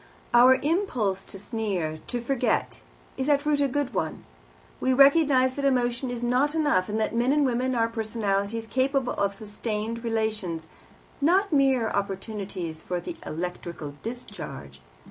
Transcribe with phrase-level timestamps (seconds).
[0.33, 2.81] Our impulse to sneer, to forget,
[3.17, 4.25] is at root a good one.
[4.79, 9.13] We recognize that emotion is not enough, and that men and women are personalities capable
[9.13, 10.67] of sustained relations,
[11.21, 14.81] not mere opportunities for an electrical discharge.